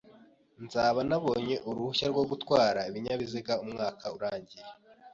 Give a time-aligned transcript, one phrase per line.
[0.65, 4.65] Nzaba nabonye uruhushya rwo gutwara ibinyabiziga umwaka urangiye.